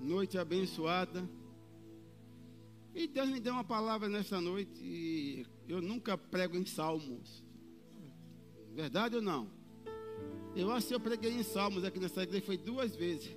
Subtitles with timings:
[0.00, 1.28] noite abençoada.
[2.94, 7.44] E Deus me deu uma palavra nessa noite e eu nunca prego em salmos.
[8.74, 9.50] Verdade ou não?
[10.56, 13.36] Eu acho que eu preguei em salmos aqui nessa igreja foi duas vezes.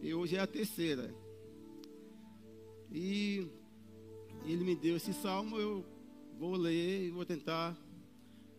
[0.00, 1.14] E hoje é a terceira.
[2.92, 3.48] E
[4.44, 5.84] ele me deu esse salmo, eu
[6.38, 7.76] vou ler e vou tentar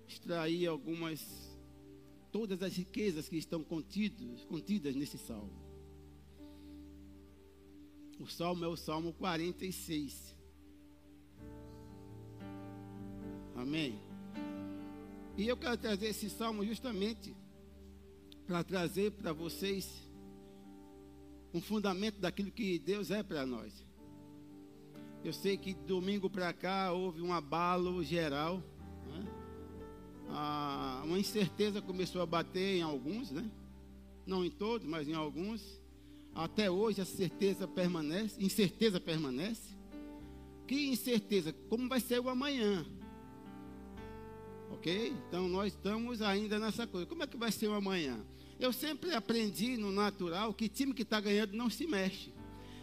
[0.08, 1.24] extrair algumas
[2.32, 5.65] todas as riquezas que estão contidas, contidas nesse salmo.
[8.20, 10.36] O salmo é o salmo 46.
[13.56, 14.00] Amém.
[15.38, 17.36] E eu quero trazer esse salmo justamente
[18.48, 20.10] para trazer para vocês
[21.54, 23.86] um fundamento daquilo que Deus é para nós.
[25.24, 28.62] Eu sei que domingo para cá houve um abalo geral,
[29.08, 29.26] né?
[30.30, 33.50] ah, uma incerteza começou a bater em alguns, né?
[34.26, 35.82] Não em todos, mas em alguns.
[36.36, 39.74] Até hoje a certeza permanece, incerteza permanece.
[40.68, 41.54] Que incerteza?
[41.70, 42.86] Como vai ser o amanhã?
[44.72, 45.16] Ok?
[45.28, 47.08] Então nós estamos ainda nessa coisa.
[47.08, 48.20] Como é que vai ser o amanhã?
[48.60, 52.34] Eu sempre aprendi no natural que time que está ganhando não se mexe.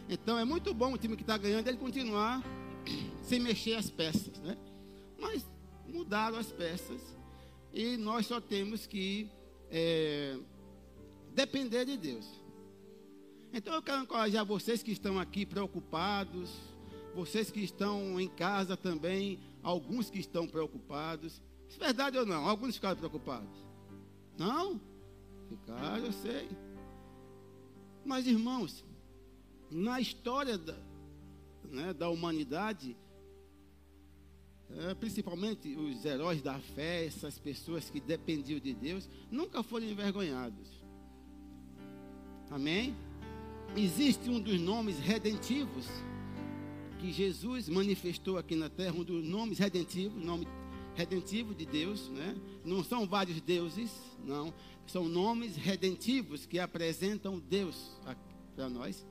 [0.08, 2.42] Então é muito bom o time que está ganhando ele continuar
[3.22, 4.56] sem mexer as peças, né?
[5.20, 5.44] Mas
[5.86, 7.00] mudaram as peças
[7.72, 9.28] e nós só temos que
[9.70, 10.38] é,
[11.34, 12.41] depender de Deus.
[13.52, 16.50] Então eu quero encorajar vocês que estão aqui preocupados,
[17.14, 21.42] vocês que estão em casa também, alguns que estão preocupados.
[21.76, 22.48] É verdade ou não?
[22.48, 23.50] Alguns ficaram preocupados.
[24.38, 24.80] Não?
[25.48, 26.48] Ficaram, eu sei.
[28.04, 28.82] Mas irmãos,
[29.70, 30.76] na história da,
[31.70, 32.96] né, da humanidade,
[34.70, 40.82] é, principalmente os heróis da fé, essas pessoas que dependiam de Deus, nunca foram envergonhados.
[42.50, 42.96] Amém?
[43.76, 45.86] Existe um dos nomes redentivos
[46.98, 50.46] que Jesus manifestou aqui na terra, um dos nomes redentivos, nome
[50.94, 52.36] redentivo de Deus, né?
[52.64, 53.90] Não são vários deuses,
[54.24, 54.52] não,
[54.86, 57.98] são nomes redentivos que apresentam Deus
[58.54, 59.06] para nós.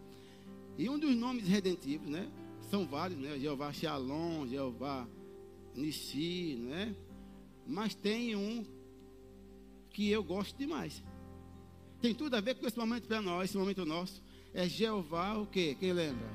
[0.77, 2.31] E um dos nomes redentivos, né?
[2.69, 3.37] São vários, né?
[3.39, 5.07] Jeová Shalom, Jeová
[5.75, 6.95] Nissi, né?
[7.67, 8.63] Mas tem um
[9.89, 11.03] que eu gosto demais.
[11.99, 14.21] Tem tudo a ver com esse momento para nós, esse momento nosso
[14.53, 15.75] é Jeová o que?
[15.75, 16.29] Quem lembra?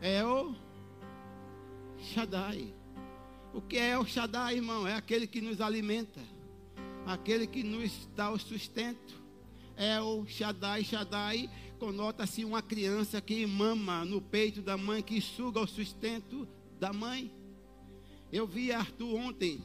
[0.00, 0.54] É o
[1.98, 2.74] Shaddai.
[3.52, 4.86] O que é o Shaddai, irmão?
[4.86, 6.20] É aquele que nos alimenta,
[7.06, 9.20] aquele que nos dá o sustento.
[9.76, 10.84] É o Shaddai.
[10.84, 16.46] Shaddai conota-se uma criança que mama no peito da mãe, que suga o sustento
[16.78, 17.32] da mãe.
[18.30, 19.64] Eu vi Arthur ontem,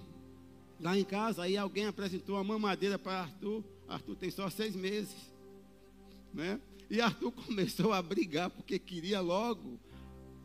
[0.79, 3.63] lá em casa, aí alguém apresentou uma mamadeira para Arthur.
[3.87, 5.34] Arthur tem só seis meses
[6.35, 6.59] né?
[6.89, 9.79] E Arthur começou a brigar porque queria logo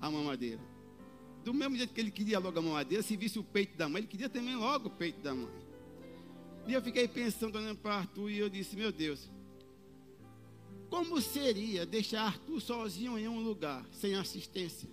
[0.00, 0.60] a mamadeira.
[1.44, 4.00] Do mesmo jeito que ele queria logo a mamadeira, se visse o peito da mãe,
[4.00, 5.50] ele queria também logo o peito da mãe.
[6.66, 9.30] E eu fiquei pensando, olhando para Arthur, e eu disse: Meu Deus,
[10.88, 14.88] como seria deixar Arthur sozinho em um lugar, sem assistência?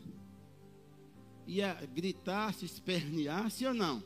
[1.45, 4.03] Ia gritar, se espernear, sim ou não?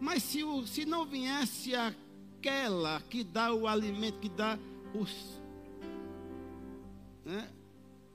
[0.00, 4.58] Mas se, o, se não viesse aquela que dá o alimento, que dá
[5.00, 5.40] os,
[7.24, 7.48] né,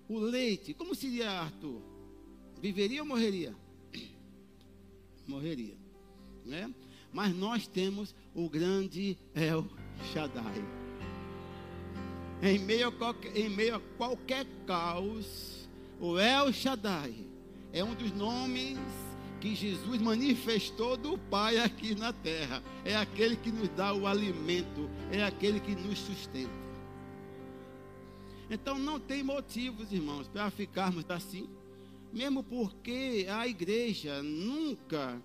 [0.07, 1.81] o leite, como seria Arthur?
[2.61, 3.55] Viveria ou morreria?
[5.27, 5.75] Morreria.
[6.45, 6.73] Né?
[7.13, 9.65] Mas nós temos o grande El
[10.13, 10.63] Shaddai.
[12.41, 17.13] Em meio, a qualquer, em meio a qualquer caos, o El Shaddai
[17.71, 18.79] é um dos nomes
[19.39, 22.61] que Jesus manifestou do Pai aqui na terra.
[22.85, 26.51] É aquele que nos dá o alimento, é aquele que nos sustenta.
[28.51, 31.49] Então não tem motivos, irmãos, para ficarmos assim.
[32.11, 35.21] Mesmo porque a igreja nunca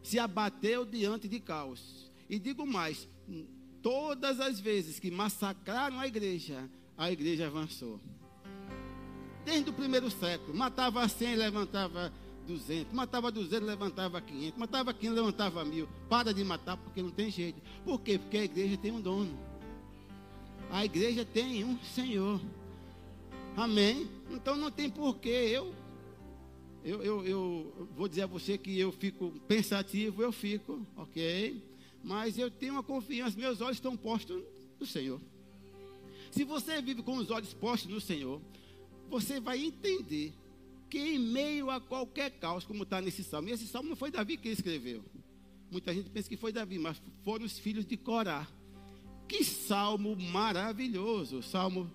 [0.00, 2.08] se abateu diante de caos.
[2.30, 3.08] E digo mais,
[3.82, 8.00] todas as vezes que massacraram a igreja, a igreja avançou.
[9.44, 12.12] Desde o primeiro século, matava 100, levantava
[12.46, 15.88] 200, matava 200, levantava 500, matava 500, levantava mil.
[16.08, 17.60] Para de matar porque não tem jeito.
[17.84, 18.20] Por quê?
[18.20, 19.36] Porque a igreja tem um dono.
[20.76, 22.38] A igreja tem um Senhor.
[23.56, 24.06] Amém?
[24.30, 25.48] Então não tem porquê.
[25.50, 25.74] Eu,
[26.84, 31.64] eu, eu, eu vou dizer a você que eu fico pensativo, eu fico, ok?
[32.04, 34.44] Mas eu tenho uma confiança, meus olhos estão postos
[34.78, 35.18] no Senhor.
[36.30, 38.38] Se você vive com os olhos postos no Senhor,
[39.08, 40.34] você vai entender
[40.90, 44.10] que em meio a qualquer caos, como está nesse salmo, e esse salmo não foi
[44.10, 45.02] Davi que escreveu.
[45.70, 48.46] Muita gente pensa que foi Davi, mas foram os filhos de Corá
[49.28, 51.90] Que salmo maravilhoso, salmo,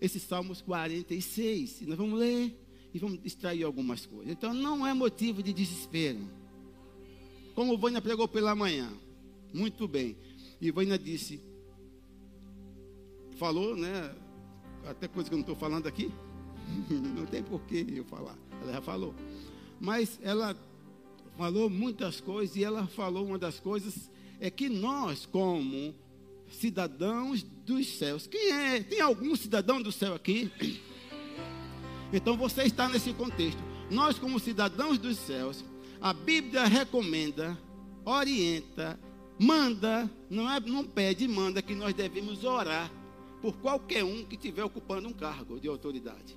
[0.00, 1.82] esse Salmos 46.
[1.82, 2.56] E nós vamos ler
[2.94, 4.30] e vamos extrair algumas coisas.
[4.30, 6.20] Então não é motivo de desespero.
[7.54, 8.92] Como Vânia pregou pela manhã.
[9.52, 10.16] Muito bem.
[10.60, 11.40] E Vânia disse,
[13.36, 14.14] falou, né?
[14.86, 16.12] Até coisa que eu não estou falando aqui.
[17.16, 18.38] não tem porquê eu falar.
[18.62, 19.14] Ela já falou.
[19.80, 20.56] Mas ela
[21.36, 24.10] falou muitas coisas e ela falou uma das coisas
[24.40, 25.94] é que nós, como
[26.50, 28.26] cidadãos dos céus.
[28.26, 28.82] Quem é?
[28.82, 30.50] Tem algum cidadão do céu aqui?
[32.12, 33.62] Então você está nesse contexto.
[33.90, 35.64] Nós, como cidadãos dos céus,
[36.00, 37.58] a Bíblia recomenda,
[38.04, 38.98] orienta,
[39.38, 42.90] manda, não, é, não pede, manda que nós devemos orar
[43.40, 46.36] por qualquer um que estiver ocupando um cargo de autoridade.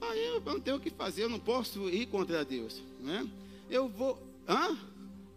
[0.00, 2.82] Aí eu não tenho o que fazer, eu não posso ir contra Deus.
[3.00, 3.26] Né?
[3.70, 4.18] Eu vou.
[4.48, 4.76] Hã?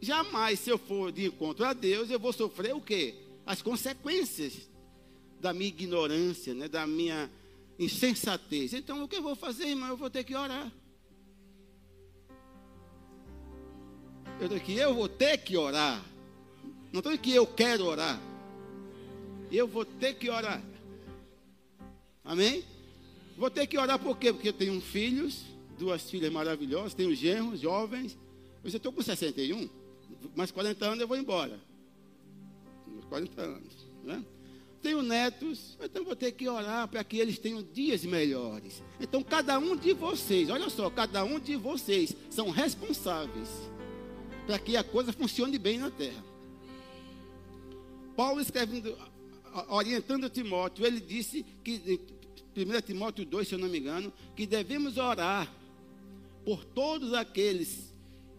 [0.02, 3.16] Jamais, se eu for de encontro a Deus, eu vou sofrer o quê?
[3.46, 4.70] As consequências
[5.40, 7.30] da minha ignorância, né, da minha
[7.78, 8.74] insensatez.
[8.74, 9.90] Então, o que eu vou fazer, irmão?
[9.90, 10.72] Eu vou ter que orar.
[14.40, 16.04] Eu estou aqui, eu vou ter que orar.
[16.92, 18.20] Não estou aqui, eu quero orar.
[19.52, 20.62] Eu vou ter que orar.
[22.24, 22.64] Amém?
[23.38, 24.34] Vou ter que orar por quê?
[24.34, 25.44] Porque eu tenho filhos,
[25.78, 28.18] duas filhas maravilhosas, tenho genros, jovens.
[28.64, 29.70] Eu estou com 61,
[30.36, 31.60] mais 40 anos eu vou embora.
[33.10, 33.88] 40 anos.
[34.04, 34.24] Né?
[34.82, 38.84] Tenho netos, então vou ter que orar para que eles tenham dias melhores.
[39.00, 43.50] Então, cada um de vocês, olha só, cada um de vocês são responsáveis
[44.46, 46.24] para que a coisa funcione bem na terra.
[48.16, 48.96] Paulo escrevendo,
[49.70, 52.00] orientando Timóteo, ele disse que,
[52.56, 55.52] 1 Timóteo 2, se eu não me engano, que devemos orar
[56.46, 57.92] por todos aqueles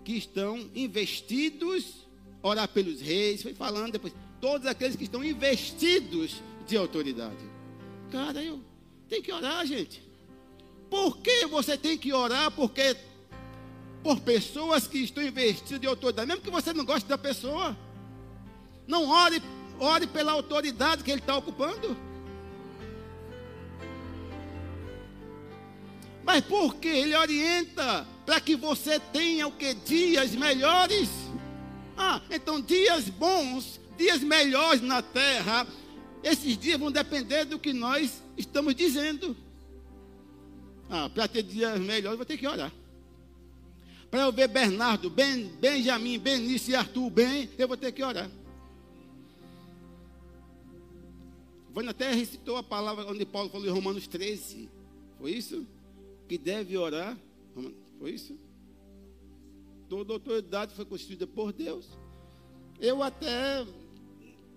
[0.04, 2.06] que estão investidos,
[2.40, 7.36] orar pelos reis, foi falando depois, todos aqueles que estão investidos de autoridade.
[8.10, 8.60] Cara, eu
[9.08, 10.02] tenho que orar, gente.
[10.90, 12.50] Por que você tem que orar?
[12.50, 12.96] Porque
[14.02, 17.76] por pessoas que estão investidas de autoridade, mesmo que você não goste da pessoa,
[18.86, 19.42] não ore,
[19.80, 21.96] ore pela autoridade que ele está ocupando.
[26.24, 31.08] Mas por que ele orienta para que você tenha o que dias melhores?
[31.96, 35.66] Ah, então dias bons dias melhores na terra,
[36.22, 39.36] esses dias vão depender do que nós estamos dizendo.
[40.88, 42.72] Ah, para ter dias melhores, vou ter que orar.
[44.10, 48.30] Para eu ver Bernardo, ben, Benjamin, Benício e Arthur bem, eu vou ter que orar.
[51.72, 54.70] Vânia até recitou a palavra onde Paulo falou em Romanos 13.
[55.18, 55.66] Foi isso?
[56.26, 57.18] Que deve orar.
[57.98, 58.34] Foi isso?
[59.88, 61.86] Toda autoridade foi constituída por Deus.
[62.80, 63.66] Eu até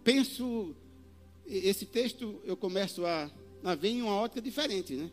[0.10, 0.76] penso,
[1.46, 3.30] esse texto eu começo a,
[3.64, 5.12] a ver em uma ótica diferente, né?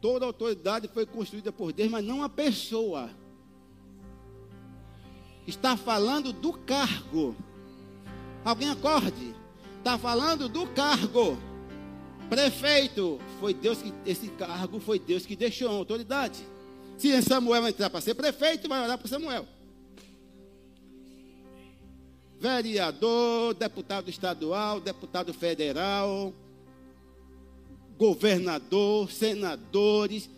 [0.00, 3.10] Toda autoridade foi construída por Deus, mas não a pessoa.
[5.44, 7.34] Está falando do cargo.
[8.44, 9.34] Alguém acorde.
[9.78, 11.36] Está falando do cargo.
[12.28, 16.46] Prefeito, foi Deus que esse cargo foi Deus que deixou a autoridade.
[16.96, 19.57] Se Samuel entrar para ser prefeito, vai orar para Samuel
[22.40, 26.32] vereador, deputado estadual, deputado federal,
[27.98, 30.30] governador, senadores,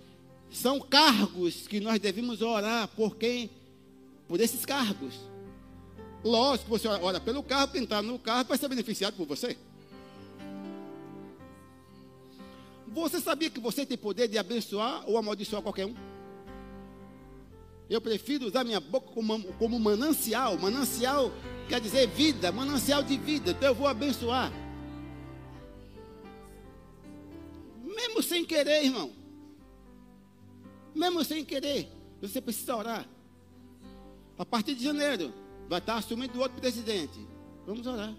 [0.50, 3.50] são cargos que nós devemos orar por quem?
[4.26, 5.14] Por esses cargos.
[6.24, 9.56] Lógico você ora pelo carro, quem está no carro vai ser beneficiado por você.
[12.88, 15.94] Você sabia que você tem poder de abençoar ou amaldiçoar qualquer um?
[17.90, 20.56] Eu prefiro usar minha boca como, como manancial.
[20.56, 21.32] Manancial
[21.68, 23.50] quer dizer vida, manancial de vida.
[23.50, 24.52] Então eu vou abençoar.
[27.82, 29.10] Mesmo sem querer, irmão.
[30.94, 31.88] Mesmo sem querer,
[32.20, 33.08] você precisa orar.
[34.38, 35.34] A partir de janeiro,
[35.68, 37.18] vai estar assumindo outro presidente.
[37.66, 38.14] Vamos orar.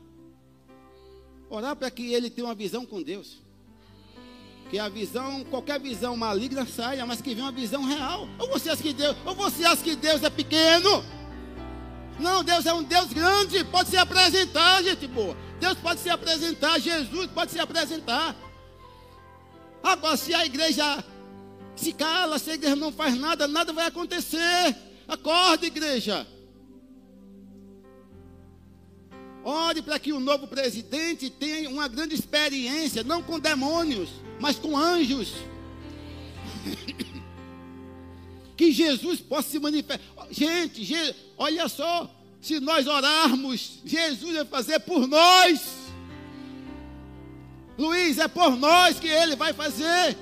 [1.49, 3.41] Orar para que ele tenha uma visão com Deus.
[4.71, 8.25] Que a visão, qualquer visão maligna saia, mas que venha uma visão real.
[8.39, 11.03] Ou você acha que Deus, ou você acha que Deus é pequeno?
[12.17, 15.35] Não, Deus é um Deus grande, pode se apresentar, gente boa.
[15.59, 18.33] Deus pode se apresentar, Jesus pode se apresentar.
[19.83, 21.03] Agora, se a igreja
[21.75, 24.73] se cala, se a igreja não faz nada, nada vai acontecer.
[25.05, 26.25] Acorde, igreja.
[29.43, 34.09] Ore para que o novo presidente tenha uma grande experiência, não com demônios,
[34.41, 35.33] mas com anjos.
[38.57, 40.03] que Jesus possa se manifestar.
[40.31, 42.09] Gente, olha só,
[42.41, 45.61] Se nós orarmos, Jesus vai fazer por nós.
[47.77, 50.17] Luiz, é por nós que ele vai fazer.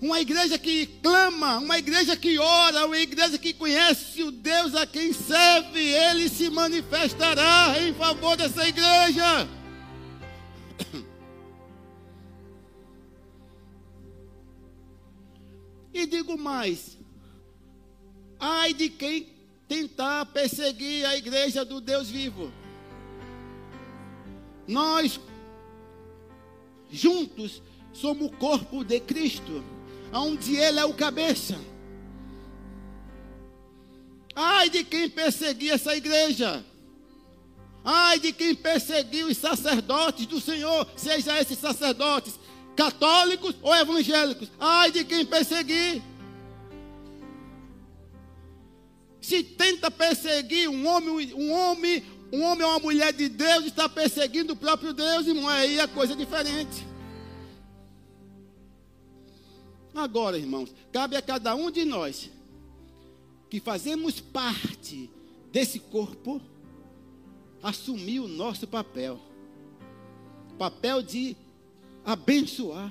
[0.00, 4.86] Uma igreja que clama, uma igreja que ora, uma igreja que conhece o Deus a
[4.86, 9.46] quem serve, ele se manifestará em favor dessa igreja.
[15.98, 16.96] E digo mais:
[18.38, 19.26] ai de quem
[19.66, 22.52] tentar perseguir a igreja do Deus vivo.
[24.64, 25.18] Nós,
[26.88, 27.60] juntos,
[27.92, 29.64] somos o corpo de Cristo,
[30.12, 31.58] onde Ele é o cabeça.
[34.36, 36.64] Ai de quem perseguir essa igreja.
[37.84, 42.38] Ai de quem perseguir os sacerdotes do Senhor, seja esses sacerdotes
[42.78, 44.48] católicos ou evangélicos.
[44.56, 46.00] Ai de quem perseguir.
[49.20, 53.88] Se tenta perseguir um homem, um homem, um homem ou uma mulher de Deus, está
[53.88, 55.48] perseguindo o próprio Deus, irmão.
[55.48, 56.86] Aí é coisa diferente.
[59.92, 62.30] Agora, irmãos, cabe a cada um de nós
[63.50, 65.10] que fazemos parte
[65.50, 66.40] desse corpo
[67.60, 69.18] assumir o nosso papel.
[70.56, 71.36] Papel de
[72.08, 72.90] abençoar.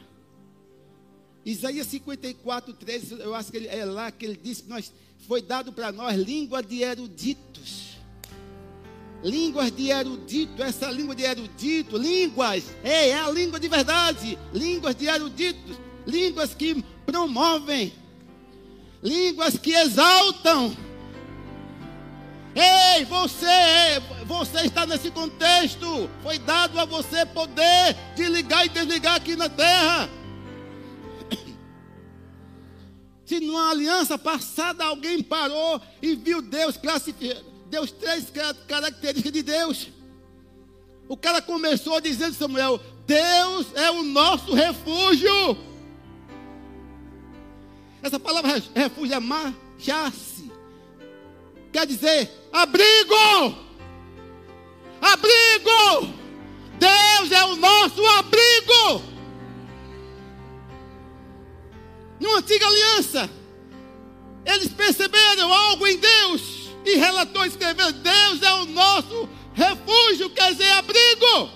[1.43, 4.91] Isaías 54, 13, eu acho que ele, é lá que ele diz que nós,
[5.27, 7.97] foi dado para nós língua de eruditos.
[9.24, 14.95] Línguas de erudito, essa língua de erudito, línguas, é, é a língua de verdade, línguas
[14.95, 17.91] de eruditos, línguas que promovem,
[19.01, 20.77] línguas que exaltam,
[22.59, 26.09] Ei, você, você está nesse contexto.
[26.23, 30.09] Foi dado a você poder de ligar e desligar aqui na terra.
[33.23, 38.25] Se numa aliança passada alguém parou e viu Deus classificar, Deus três
[38.67, 39.89] características de Deus.
[41.07, 45.57] O cara começou dizendo Samuel: Deus é o nosso refúgio.
[48.01, 50.51] Essa palavra refúgio é machasse.
[51.71, 53.55] Quer dizer, abrigo!
[55.01, 56.13] Abrigo!
[56.79, 59.03] Deus é o nosso abrigo!
[62.19, 63.29] Numa antiga aliança,
[64.45, 70.71] eles perceberam algo em Deus e relatou escrevendo: Deus é o nosso refúgio, quer dizer,
[70.71, 71.51] abrigo.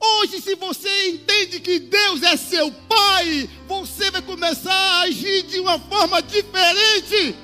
[0.00, 5.60] Hoje, se você entende que Deus é seu Pai, você vai começar a agir de
[5.60, 7.34] uma forma diferente.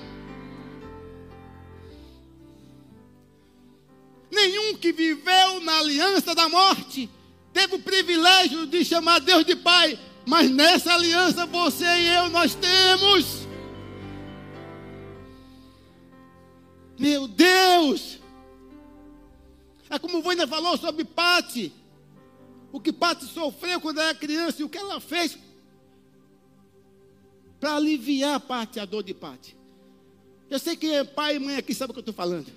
[4.31, 7.11] Nenhum que viveu na aliança da morte
[7.53, 12.55] teve o privilégio de chamar Deus de Pai, mas nessa aliança você e eu nós
[12.55, 13.47] temos.
[16.99, 18.19] Meu Deus!
[19.89, 21.80] É como o Vânia falou sobre Pati
[22.73, 25.37] o que Pati sofreu quando era criança e o que ela fez
[27.59, 29.57] para aliviar parte, a dor de Pati.
[30.49, 32.51] Eu sei que é pai e mãe aqui sabe o que eu estou falando.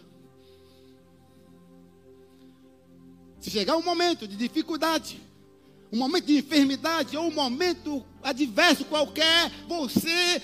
[3.39, 5.22] Se chegar um momento de dificuldade,
[5.91, 10.41] um momento de enfermidade ou um momento adverso qualquer, você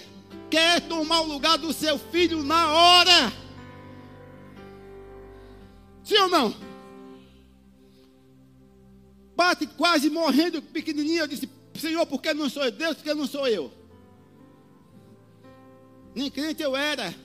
[0.50, 3.34] quer tomar o lugar do seu filho na hora.
[6.04, 6.69] Sim ou não?
[9.40, 11.22] Bate quase morrendo, pequenininho.
[11.22, 12.98] Eu disse: Senhor, por que não sou Deus?
[12.98, 13.72] Por que não sou eu?
[16.14, 17.16] Nem crente eu era.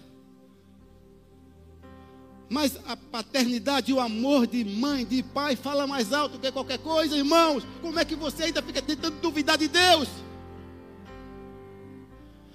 [2.48, 7.16] Mas a paternidade o amor de mãe, de pai, fala mais alto que qualquer coisa,
[7.16, 7.66] irmãos.
[7.82, 10.08] Como é que você ainda fica tentando duvidar de Deus?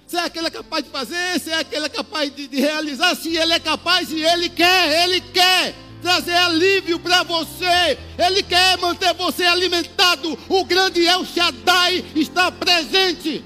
[0.07, 1.39] Será que ele é capaz de fazer?
[1.41, 3.13] Será que ele é capaz de, de realizar?
[3.13, 7.97] Se ele é capaz e ele quer, ele quer trazer alívio para você.
[8.17, 10.37] Ele quer manter você alimentado.
[10.49, 13.43] O grande El Shaddai está presente.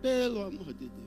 [0.00, 0.98] Pelo amor de Deus.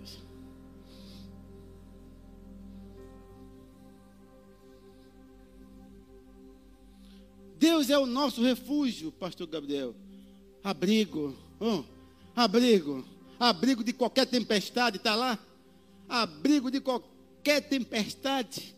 [7.58, 9.96] Deus é o nosso refúgio, pastor Gabriel.
[10.64, 11.84] Abrigo, oh,
[12.36, 13.06] abrigo,
[13.40, 15.38] abrigo de qualquer tempestade, está lá?
[16.10, 18.76] Abrigo de qualquer qualquer tempestade,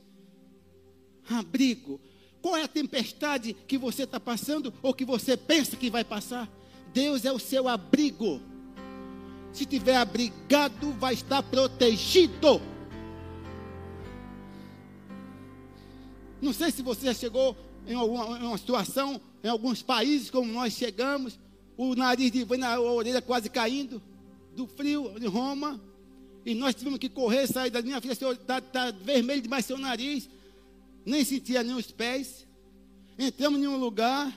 [1.30, 2.00] abrigo.
[2.42, 6.50] Qual é a tempestade que você está passando ou que você pensa que vai passar?
[6.94, 8.42] Deus é o seu abrigo.
[9.52, 12.62] Se tiver abrigado, vai estar protegido.
[16.42, 17.56] Não sei se você já chegou
[17.86, 21.38] em alguma em uma situação, em alguns países como nós chegamos,
[21.78, 24.02] o nariz de a orelha quase caindo,
[24.56, 25.82] do frio em Roma.
[26.46, 30.30] E nós tivemos que correr, sair da minha filha, está tá vermelho demais seu nariz.
[31.06, 32.46] Nem sentia nem os pés.
[33.18, 34.34] Entramos em um lugar,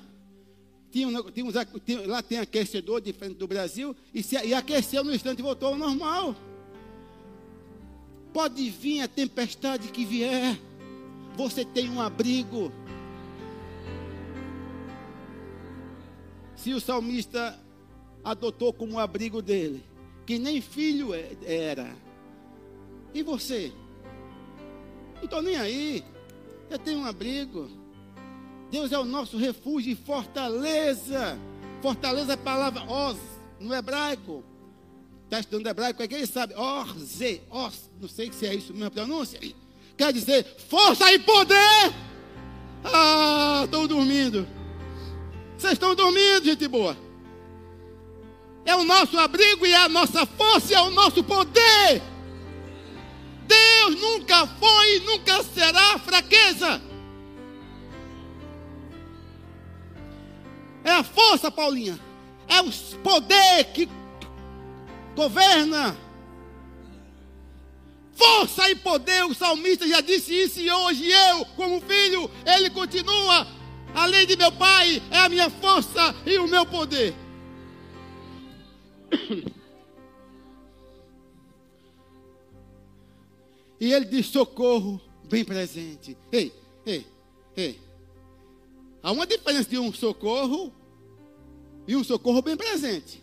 [0.90, 5.38] tinha, tinha, tinha, lá tem aquecedor diferente do Brasil, e, se, e aqueceu no instante
[5.38, 6.36] e voltou ao normal.
[8.32, 10.58] Pode vir a tempestade que vier,
[11.34, 12.70] você tem um abrigo.
[16.54, 17.58] Se o salmista
[18.22, 19.82] adotou como abrigo dele,
[20.26, 21.95] que nem filho é, era,
[23.14, 23.73] e você?
[25.16, 26.04] Não estou nem aí,
[26.68, 27.71] eu tenho um abrigo.
[28.71, 31.38] Deus é o nosso refúgio e fortaleza.
[31.80, 33.16] Fortaleza é a palavra os,
[33.61, 34.45] no hebraico.
[35.25, 36.54] Está estudando hebraico, é que ele sabe.
[36.54, 39.40] Orze, os, não sei se é isso mesmo a pronúncia.
[39.97, 41.92] Quer dizer, força e poder.
[42.85, 44.47] Ah, estou dormindo.
[45.56, 46.97] Vocês estão dormindo, gente boa.
[48.66, 52.02] É o nosso abrigo e é a nossa força é o nosso poder.
[53.46, 56.82] Deus nunca foi e nunca será fraqueza.
[60.82, 61.99] É a força, Paulinha.
[62.49, 62.70] É o
[63.02, 63.88] poder que
[65.14, 65.96] governa.
[68.14, 73.46] Força e poder, o salmista já disse isso, e hoje eu, como filho, ele continua.
[73.94, 77.14] Além de meu pai, é a minha força e o meu poder.
[83.80, 86.16] E ele diz: socorro bem presente.
[86.32, 86.52] Ei,
[86.84, 87.06] ei,
[87.56, 87.80] ei.
[89.02, 90.72] Há uma diferença de um socorro
[91.86, 93.22] e um socorro bem presente.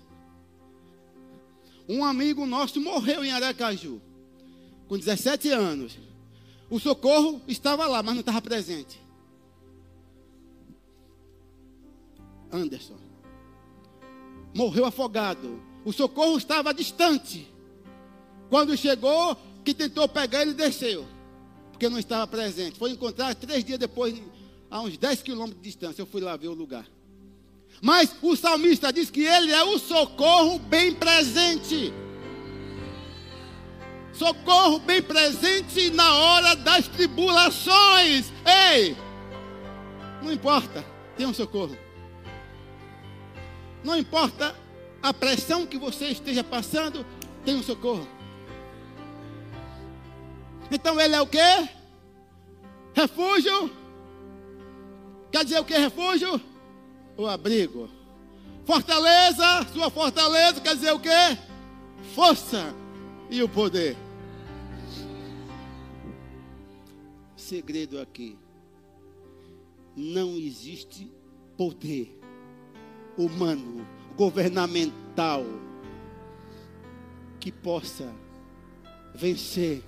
[1.88, 4.02] Um amigo nosso morreu em Aracaju,
[4.88, 5.98] com 17 anos.
[6.70, 9.02] O socorro estava lá, mas não estava presente.
[12.52, 12.98] Anderson.
[14.56, 15.62] Morreu afogado.
[15.86, 17.52] O socorro estava distante.
[18.50, 21.06] Quando chegou, que tentou pegar, ele desceu.
[21.72, 22.78] Porque não estava presente.
[22.78, 24.22] Foi encontrar três dias depois,
[24.70, 26.02] a uns 10 quilômetros de distância.
[26.02, 26.86] Eu fui lá ver o lugar.
[27.82, 31.92] Mas o salmista diz que ele é o socorro bem presente.
[34.14, 38.32] Socorro bem presente na hora das tribulações.
[38.46, 38.96] Ei!
[40.22, 40.86] Não importa,
[41.18, 41.76] tem um socorro.
[43.84, 44.56] Não importa
[45.04, 47.06] a pressão que você esteja passando,
[47.46, 48.08] tem um socorro.
[50.72, 51.70] Então ele é o que?
[52.96, 53.70] Refúgio.
[55.32, 56.42] Quer dizer o que refúgio?
[57.18, 57.90] o abrigo.
[58.66, 61.38] Fortaleza, sua fortaleza quer dizer o quê?
[62.16, 62.74] Força
[63.30, 63.96] e o poder.
[67.36, 68.38] Segredo aqui.
[69.96, 71.12] Não existe
[71.58, 72.20] poder
[73.18, 75.46] humano, governamental,
[77.40, 78.14] que possa
[79.14, 79.84] vencer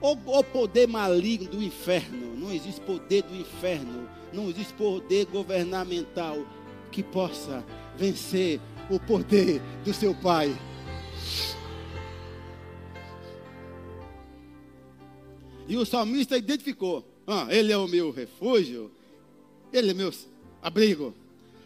[0.00, 2.36] o, o poder maligno do inferno.
[2.36, 6.36] Não existe poder do inferno não existe poder governamental
[6.90, 7.64] que possa
[7.96, 10.56] vencer o poder do seu pai.
[15.66, 18.90] E o salmista identificou: ah, ele é o meu refúgio,
[19.72, 20.12] ele é meu
[20.62, 21.14] abrigo,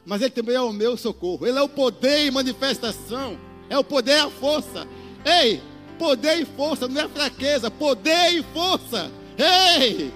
[0.05, 1.47] mas ele também é o meu socorro.
[1.47, 3.39] Ele é o poder e manifestação,
[3.69, 4.87] é o poder e a força.
[5.25, 5.63] Ei,
[5.99, 9.11] poder e força não é fraqueza, poder e força.
[9.39, 10.13] Ei!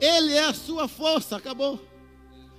[0.00, 1.78] Ele é a sua força, acabou.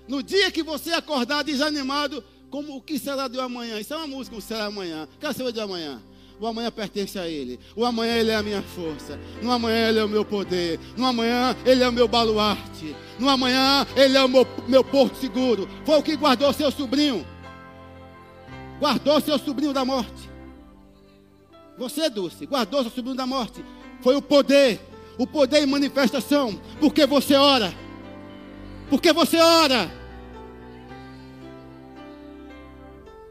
[0.07, 3.79] No dia que você acordar desanimado, como o que será do amanhã?
[3.79, 5.07] Isso é uma música, o será amanhã.
[5.19, 6.01] Quer saber de amanhã?
[6.39, 7.59] O amanhã pertence a Ele.
[7.75, 9.19] O amanhã Ele é a minha força.
[9.41, 10.79] No amanhã Ele é o meu poder.
[10.95, 12.95] No amanhã Ele é o meu baluarte.
[13.17, 15.67] No amanhã Ele é o meu, meu porto seguro.
[15.85, 17.25] Foi o que guardou seu sobrinho.
[18.79, 20.29] Guardou seu sobrinho da morte.
[21.77, 23.63] Você, Dulce, guardou seu sobrinho da morte.
[24.01, 24.79] Foi o poder
[25.19, 27.73] o poder em manifestação, porque você ora.
[28.89, 29.98] Porque você ora.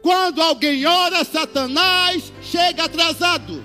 [0.01, 3.63] Quando alguém ora, Satanás chega atrasado.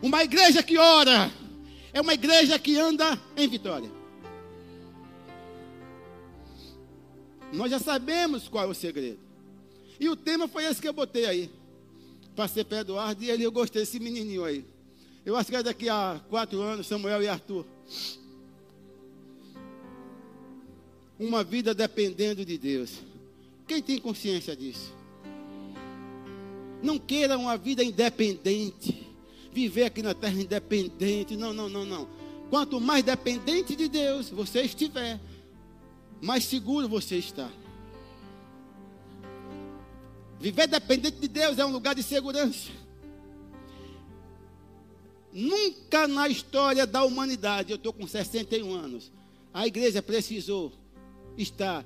[0.00, 1.30] Uma igreja que ora
[1.92, 3.90] é uma igreja que anda em vitória.
[7.52, 9.18] Nós já sabemos qual é o segredo.
[9.98, 11.50] E o tema foi esse que eu botei aí.
[12.34, 14.64] Passei para Eduardo e ele, eu gostei desse menininho aí.
[15.24, 17.66] Eu acho que é daqui a quatro anos, Samuel e Arthur.
[21.18, 22.92] Uma vida dependendo de Deus.
[23.66, 24.94] Quem tem consciência disso?
[26.82, 29.06] Não queira uma vida independente.
[29.52, 31.36] Viver aqui na terra independente.
[31.36, 32.08] Não, não, não, não.
[32.50, 35.18] Quanto mais dependente de Deus você estiver,
[36.20, 37.50] mais seguro você está.
[40.38, 42.70] Viver dependente de Deus é um lugar de segurança.
[45.32, 49.12] Nunca na história da humanidade, eu estou com 61 anos,
[49.52, 50.72] a igreja precisou
[51.36, 51.84] estar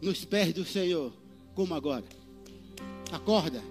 [0.00, 1.12] nos pés do Senhor,
[1.54, 2.04] como agora.
[3.12, 3.62] Acorda.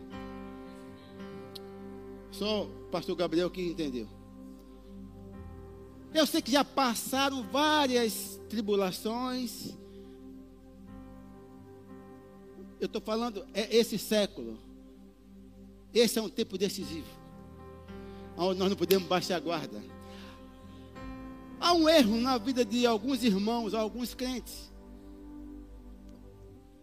[2.31, 4.07] Só o pastor Gabriel que entendeu.
[6.13, 9.75] Eu sei que já passaram várias tribulações.
[12.79, 14.57] Eu estou falando, é esse século.
[15.93, 17.07] Esse é um tempo decisivo.
[18.35, 19.81] Onde nós não podemos baixar a guarda.
[21.59, 24.66] Há um erro na vida de alguns irmãos, alguns crentes.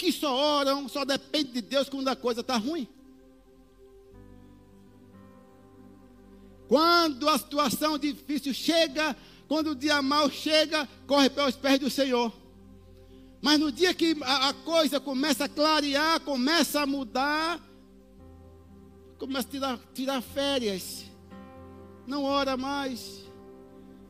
[0.04, 2.86] Que só oram, só depende de Deus quando a coisa está ruim.
[6.68, 9.16] Quando a situação difícil chega,
[9.48, 12.30] quando o dia mal chega, corre pelos pés do Senhor.
[13.40, 17.58] Mas no dia que a, a coisa começa a clarear, começa a mudar,
[19.18, 21.06] começa a tirar, tirar férias.
[22.06, 23.24] Não ora mais,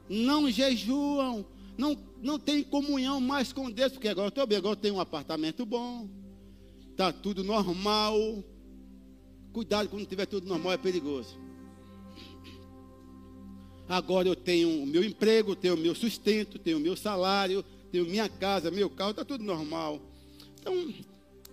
[0.08, 4.72] não jejuam, não, não tem comunhão mais com Deus, porque agora eu estou bem, agora
[4.72, 6.08] eu tenho um apartamento bom,
[6.90, 8.44] está tudo normal.
[9.52, 11.38] Cuidado quando tiver tudo normal, é perigoso.
[13.88, 18.06] Agora eu tenho o meu emprego, tenho o meu sustento, tenho o meu salário, tenho
[18.06, 20.00] minha casa, meu carro, está tudo normal.
[20.60, 20.94] Então,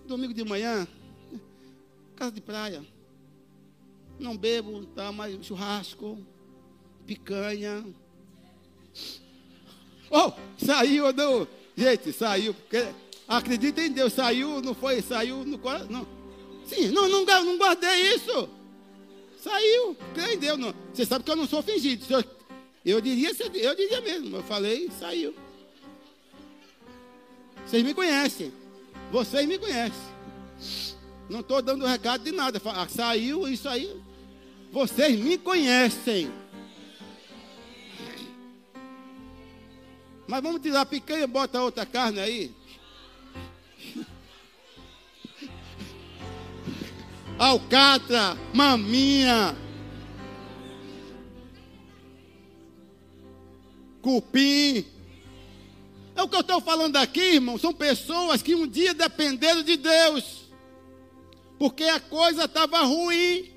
[0.06, 0.86] domingo de manhã,
[2.16, 2.84] casa de praia.
[4.18, 6.18] Não bebo, tá, mas churrasco,
[7.06, 7.84] picanha.
[10.12, 10.30] Oh,
[10.62, 11.48] saiu não?
[11.74, 12.86] Gente, saiu, porque
[13.26, 15.88] acredita em Deus, saiu, não foi, saiu no coração.
[15.88, 16.06] Não.
[16.66, 18.48] Sim, não, não, não guardei isso.
[19.42, 20.58] Saiu, crê em Deus.
[20.58, 20.74] Não.
[20.92, 22.04] Você sabe que eu não sou fingido.
[22.10, 22.24] Eu,
[22.84, 24.36] eu, diria, eu diria mesmo.
[24.36, 25.34] Eu falei, saiu.
[27.66, 28.52] Vocês me conhecem.
[29.10, 30.12] Vocês me conhecem.
[31.28, 32.60] Não estou dando recado de nada.
[32.66, 33.96] Ah, saiu, isso aí.
[34.70, 36.30] Vocês me conhecem.
[40.26, 42.54] Mas vamos tirar a picanha e bota outra carne aí.
[47.42, 49.56] alcatra, maminha,
[54.00, 54.84] cupim.
[56.14, 57.58] É o que eu estou falando aqui, irmão.
[57.58, 60.42] São pessoas que um dia dependeram de Deus,
[61.58, 63.50] porque a coisa estava ruim.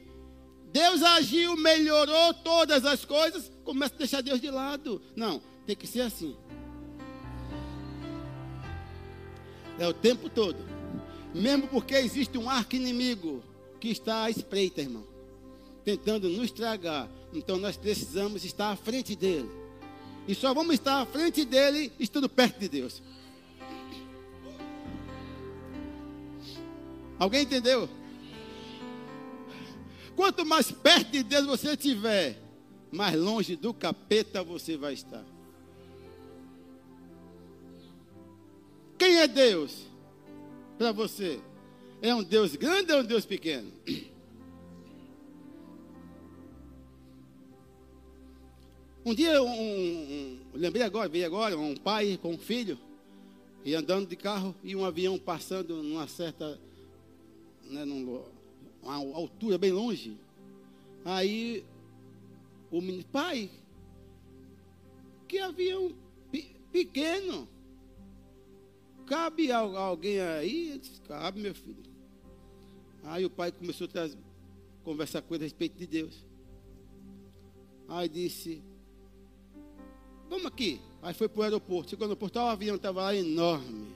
[0.72, 3.52] Deus agiu, melhorou todas as coisas.
[3.64, 5.02] Começa a deixar Deus de lado.
[5.16, 6.36] Não, tem que ser assim.
[9.78, 10.58] É o tempo todo.
[11.34, 13.44] Mesmo porque existe um arco inimigo
[13.80, 15.04] que está à espreita, irmão,
[15.84, 17.10] tentando nos estragar.
[17.34, 19.50] Então nós precisamos estar à frente dele.
[20.28, 23.02] E só vamos estar à frente dele estando perto de Deus.
[27.20, 27.90] Alguém entendeu?
[30.16, 32.42] Quanto mais perto de Deus você estiver,
[32.92, 35.35] mais longe do capeta você vai estar.
[39.06, 39.86] Quem é Deus
[40.80, 41.40] para você?
[42.02, 43.72] É um Deus grande ou é um Deus pequeno?
[49.06, 52.80] Um dia, um, um, lembrei agora, veio agora, um pai com um filho,
[53.64, 56.60] e andando de carro, e um avião passando numa certa,
[57.70, 58.24] né, numa,
[58.82, 60.18] uma altura bem longe.
[61.06, 61.64] Aí,
[62.72, 63.52] o menino, pai,
[65.28, 65.94] que avião
[66.72, 67.48] pequeno.
[69.06, 70.82] Cabe alguém aí?
[71.08, 71.84] Cabe, meu filho.
[73.04, 74.10] Aí o pai começou a
[74.84, 76.26] conversar com ele a respeito de Deus.
[77.88, 78.64] Aí disse:
[80.30, 80.82] Vamos aqui.
[81.02, 81.92] Aí foi para o aeroporto.
[81.92, 83.96] Chegou no aeroporto, o avião estava lá enorme.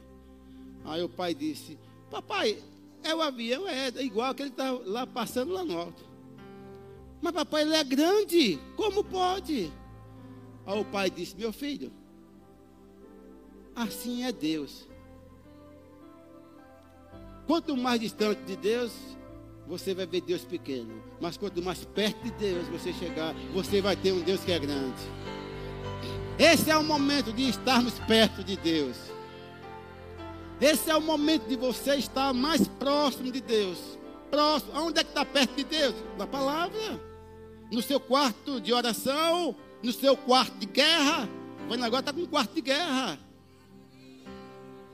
[0.86, 1.78] Aí o pai disse:
[2.12, 2.62] Papai,
[3.04, 6.04] é o avião, é, é igual que está lá passando lá no alto.
[7.22, 9.72] Mas papai, ele é grande, como pode?
[10.66, 11.92] Aí o pai disse: Meu filho,
[13.76, 14.89] assim é Deus.
[17.50, 18.92] Quanto mais distante de Deus,
[19.66, 21.02] você vai ver Deus pequeno.
[21.20, 24.60] Mas quanto mais perto de Deus você chegar, você vai ter um Deus que é
[24.60, 25.02] grande.
[26.38, 28.96] Esse é o momento de estarmos perto de Deus.
[30.62, 33.98] Esse é o momento de você estar mais próximo de Deus.
[34.30, 34.72] Próximo.
[34.76, 35.96] Onde é que está perto de Deus?
[36.20, 37.02] Na palavra.
[37.72, 39.56] No seu quarto de oração.
[39.82, 41.28] No seu quarto de guerra.
[41.68, 43.18] Quando agora está com um quarto de guerra.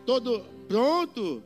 [0.06, 1.44] Todo pronto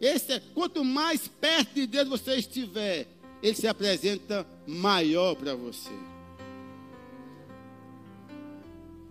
[0.00, 3.06] esse é, quanto mais perto de Deus você estiver,
[3.42, 5.92] Ele se apresenta maior para você.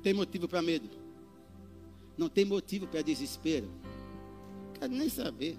[0.06, 0.88] tem motivo para medo.
[2.16, 3.68] Não tem motivo para desespero.
[4.80, 5.58] Quero nem saber.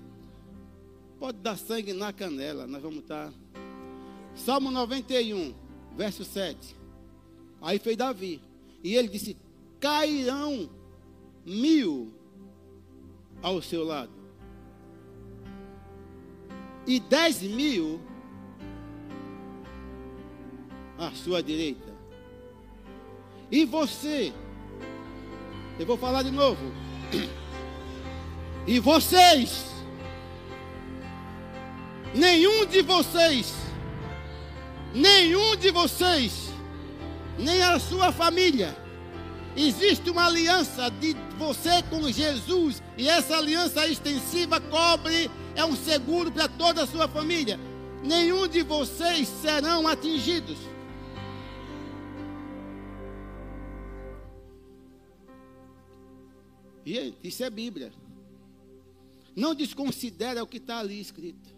[1.19, 2.65] Pode dar sangue na canela.
[2.65, 3.33] Nós vamos estar.
[4.37, 5.53] Salmo 91,
[5.97, 6.77] verso 7.
[7.61, 8.41] Aí foi Davi.
[8.85, 9.37] E ele disse:
[9.81, 10.71] Cairão
[11.45, 12.15] mil
[13.43, 14.13] ao seu lado,
[16.87, 18.01] e dez mil
[20.99, 21.95] à sua direita.
[23.51, 24.33] E você,
[25.79, 26.73] eu vou falar de novo.
[28.67, 29.67] E vocês,
[32.15, 33.55] nenhum de vocês,
[34.95, 36.51] nenhum de vocês,
[37.39, 38.77] nem a sua família,
[39.57, 46.31] existe uma aliança de você com Jesus, e essa aliança extensiva cobre, é um seguro
[46.31, 47.59] para toda a sua família.
[48.05, 50.59] Nenhum de vocês serão atingidos.
[56.85, 57.93] E isso é Bíblia.
[59.35, 61.51] Não desconsidera o que está ali escrito.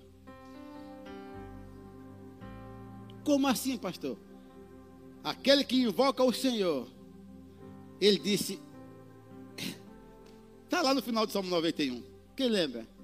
[3.25, 4.17] Como assim, pastor?
[5.23, 6.89] Aquele que invoca o Senhor,
[8.01, 8.59] ele disse,
[10.65, 12.03] está lá no final do Salmo 91.
[12.35, 12.98] Quem lembra?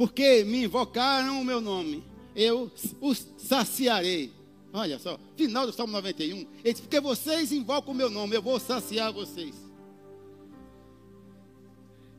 [0.00, 2.02] Porque me invocaram o meu nome,
[2.34, 4.32] eu os saciarei.
[4.72, 6.38] Olha só, final do Salmo 91.
[6.38, 9.54] Ele disse, porque vocês invocam o meu nome, eu vou saciar vocês.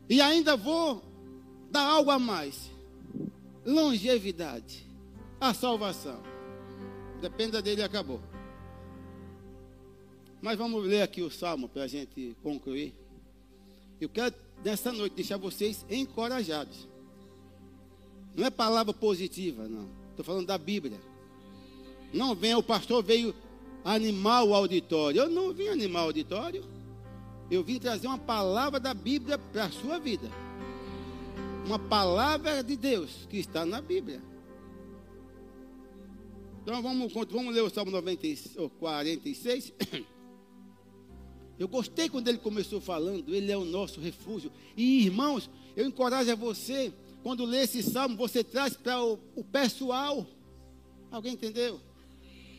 [0.08, 1.02] E ainda vou
[1.72, 2.70] dar algo a mais:
[3.66, 4.86] longevidade,
[5.40, 6.22] a salvação.
[7.20, 8.20] Dependa dele, acabou.
[10.40, 12.94] Mas vamos ler aqui o salmo para a gente concluir.
[14.00, 16.91] Eu quero nessa noite deixar vocês encorajados.
[18.36, 19.88] Não é palavra positiva, não.
[20.10, 21.00] Estou falando da Bíblia.
[22.12, 23.34] Não vem, o pastor veio
[23.84, 25.22] animar o auditório.
[25.22, 26.64] Eu não vim animar o auditório.
[27.50, 30.30] Eu vim trazer uma palavra da Bíblia para a sua vida.
[31.66, 34.22] Uma palavra de Deus que está na Bíblia.
[36.62, 39.72] Então vamos, vamos ler o Salmo 90, 46.
[41.58, 44.50] Eu gostei quando ele começou falando, ele é o nosso refúgio.
[44.76, 49.44] E irmãos, eu encorajo a você, quando lê esse salmo, você traz para o, o
[49.44, 50.26] pessoal.
[51.10, 51.80] Alguém entendeu?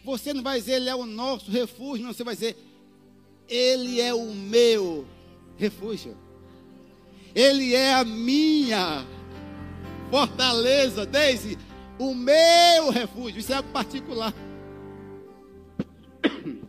[0.05, 2.57] Você não vai dizer ele é o nosso refúgio, não, você vai dizer
[3.47, 5.05] ele é o meu
[5.57, 6.17] refúgio.
[7.35, 9.05] Ele é a minha
[10.09, 11.57] fortaleza, desde
[11.97, 13.39] o meu refúgio.
[13.39, 14.33] Isso é algo particular.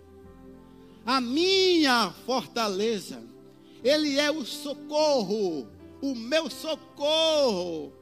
[1.06, 3.22] A minha fortaleza.
[3.82, 5.68] Ele é o socorro,
[6.10, 7.92] o meu socorro,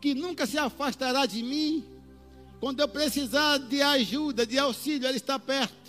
[0.00, 1.84] que nunca se afastará de mim.
[2.60, 5.82] Quando eu precisar de ajuda, de auxílio, Ele está perto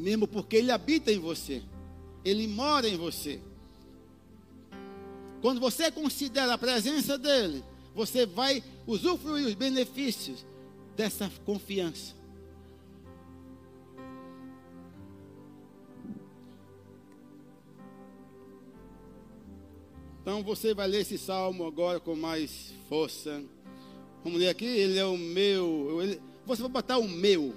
[0.00, 1.62] mesmo porque Ele habita em você,
[2.24, 3.40] Ele mora em você.
[5.40, 10.44] Quando você considera a presença dEle, você vai usufruir os benefícios
[10.96, 12.14] dessa confiança.
[20.20, 23.42] Então você vai ler esse salmo agora com mais força.
[24.22, 25.98] Vamos ler aqui, ele é o meu.
[26.02, 27.54] Ele, você vai botar o meu.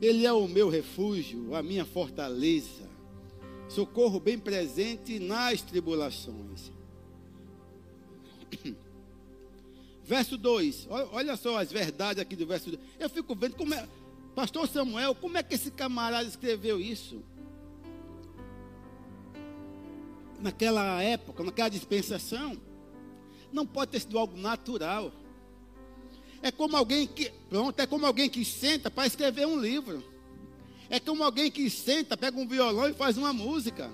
[0.00, 2.88] Ele é o meu refúgio, a minha fortaleza,
[3.68, 6.72] socorro bem presente nas tribulações.
[10.02, 12.82] Verso 2, olha só as verdades aqui do verso 2.
[12.98, 13.88] Eu fico vendo como é,
[14.34, 17.22] Pastor Samuel, como é que esse camarada escreveu isso?
[20.40, 22.60] Naquela época, naquela dispensação,
[23.52, 25.12] não pode ter sido algo natural.
[26.42, 30.02] É como alguém que, pronto, é como alguém que senta para escrever um livro.
[30.88, 33.90] É como alguém que senta, pega um violão e faz uma música.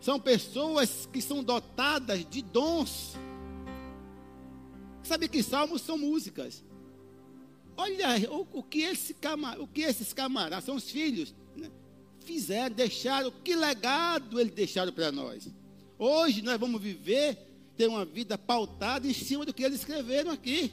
[0.00, 3.16] São pessoas que são dotadas de dons.
[5.02, 6.64] Sabe que salmos são músicas.
[7.76, 11.32] Olha o, o que, esse camar, o que esses camaradas, são os filhos,
[12.28, 15.48] fizeram, deixaram, que legado eles deixaram para nós.
[15.98, 17.36] Hoje nós vamos viver,
[17.76, 20.72] ter uma vida pautada em cima do que eles escreveram aqui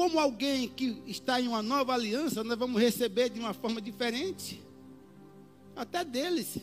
[0.00, 4.58] como alguém que está em uma nova aliança, nós vamos receber de uma forma diferente.
[5.76, 6.56] Até deles.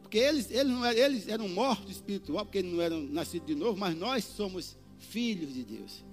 [0.00, 3.56] Porque eles, eles, não eram, eles eram mortos espiritual, porque eles não eram nascidos de
[3.56, 6.04] novo, mas nós somos filhos de Deus.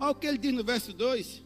[0.00, 1.43] Olha o que ele diz no verso 2.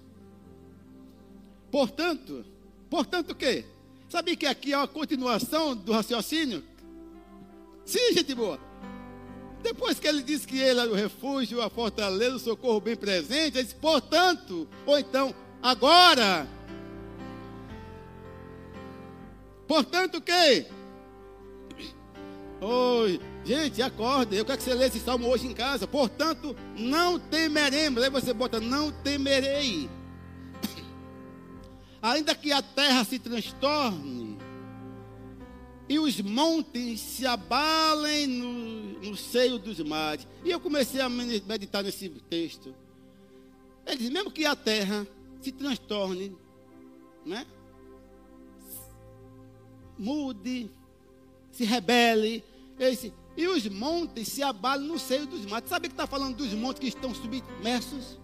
[1.71, 2.45] Portanto,
[2.89, 3.65] portanto o quê?
[4.09, 6.65] Sabia que aqui é uma continuação do raciocínio?
[7.85, 8.59] Sim, gente boa.
[9.63, 13.59] Depois que ele disse que ele era o refúgio, a fortaleza, o socorro bem presente,
[13.59, 16.47] ele disse, portanto, ou então, Agora,
[19.67, 20.67] portanto, que?
[22.61, 24.35] Oi, gente, acorda.
[24.35, 25.87] Eu quero que você leia esse salmo hoje em casa.
[25.87, 28.03] Portanto, não temeremos.
[28.03, 29.91] Aí você bota, não temerei.
[32.01, 34.39] Ainda que a terra se transtorne
[35.89, 40.27] e os montes se abalem no, no seio dos mares.
[40.45, 42.75] E eu comecei a meditar nesse texto.
[43.87, 45.07] Ele diz: mesmo que a terra
[45.41, 46.37] se transtorne,
[47.25, 47.47] né?
[49.99, 50.71] mude,
[51.51, 52.45] se rebele,
[52.79, 55.69] esse, e os montes se abalem no seio dos mares.
[55.69, 58.19] Sabe que está falando dos montes que estão submersos?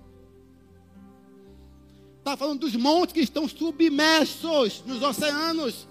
[2.24, 5.86] Está falando dos montes que estão submersos nos oceanos.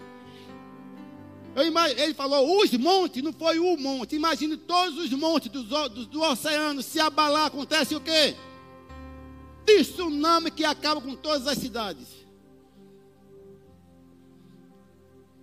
[1.95, 4.15] ele falou os montes, não foi o monte.
[4.15, 7.45] Imagine todos os montes do, do, do oceano se abalar.
[7.45, 8.35] Acontece o quê?
[9.63, 12.07] Tsunami que acaba com todas as cidades.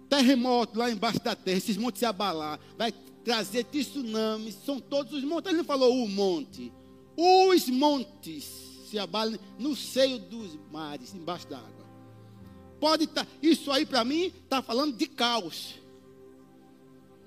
[0.09, 2.59] Terremoto lá embaixo da terra, esses montes se abalar.
[2.77, 2.91] Vai
[3.25, 4.57] trazer tsunamis.
[4.67, 5.51] São todos os montes.
[5.51, 6.73] Ele não falou o monte.
[7.17, 11.87] Os montes se abalem no seio dos mares, embaixo da água.
[12.81, 15.77] Pode estar, tá, isso aí para mim está falando de caos,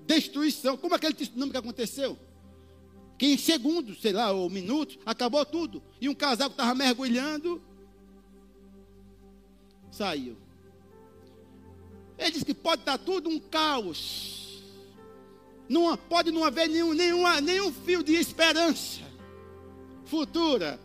[0.06, 0.76] destruição.
[0.76, 2.18] Como aquele tsunami que aconteceu?
[3.16, 5.82] Que em segundos, sei lá, ou minutos, acabou tudo.
[6.00, 7.62] E um casal que estava mergulhando
[9.90, 10.36] saiu.
[12.18, 14.62] Ele disse que pode estar tá tudo um caos.
[15.68, 19.14] Não, pode não haver nenhum, nenhum, nenhum fio de esperança
[20.04, 20.78] futura.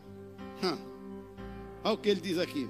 [1.83, 2.69] Olha o que ele diz aqui.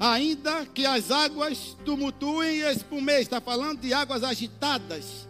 [0.00, 5.28] Ainda que as águas tumultuem e espumei, está falando de águas agitadas,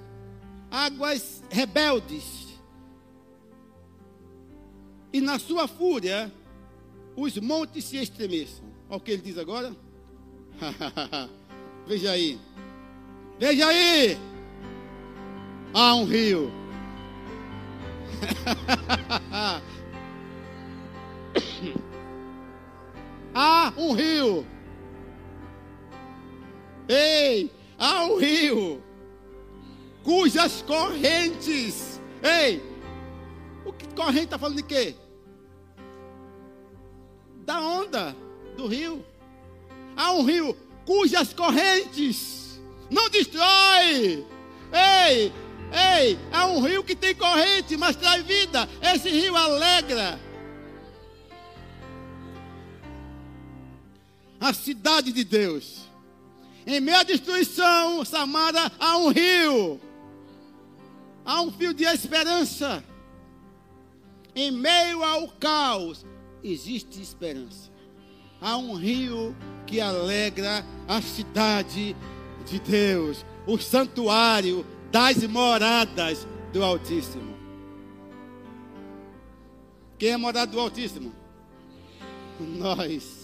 [0.70, 2.48] águas rebeldes.
[5.11, 6.31] E na sua fúria,
[7.16, 8.64] os montes se estremeçam.
[8.90, 9.74] Olha o que ele diz agora.
[11.87, 12.38] Veja aí.
[13.38, 14.18] Veja aí.
[15.72, 16.52] Há um rio.
[23.35, 24.46] há um rio.
[26.88, 28.83] Ei, há um rio
[30.03, 32.01] cujas correntes.
[32.22, 32.62] Ei,
[33.64, 34.94] o que corrente está falando de quê?
[37.44, 38.16] Da onda
[38.57, 39.05] do rio.
[39.96, 42.38] Há um rio cujas correntes
[42.90, 44.27] não destrói.
[44.72, 45.33] Ei,
[45.72, 48.68] ei, há um rio que tem corrente, mas traz vida.
[48.83, 50.18] Esse rio alegra.
[54.40, 55.88] a cidade de Deus.
[56.66, 59.81] Em meio à destruição, Samara, há um rio,
[61.24, 62.85] há um fio de esperança.
[64.35, 66.04] Em meio ao caos,
[66.42, 67.70] existe esperança.
[68.40, 69.35] Há um rio
[69.66, 71.96] que alegra a cidade
[72.46, 77.37] de Deus, o santuário das moradas do Altíssimo.
[79.98, 81.12] Quem é morada do Altíssimo?
[82.38, 83.18] Nós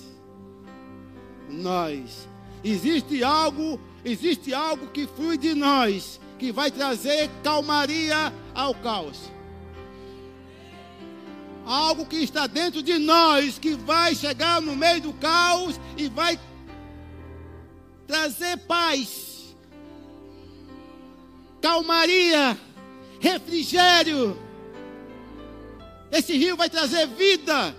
[1.49, 2.29] nós.
[2.63, 9.31] Existe algo, existe algo que flui de nós, que vai trazer calmaria ao caos.
[11.67, 16.39] Algo que está dentro de nós, que vai chegar no meio do caos e vai
[18.07, 19.24] trazer paz,
[21.65, 22.61] calmaria,
[23.19, 24.37] refrigério.
[26.13, 27.75] Esse rio vai trazer vida.